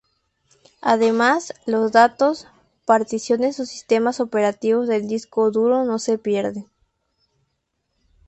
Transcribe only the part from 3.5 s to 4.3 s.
o sistemas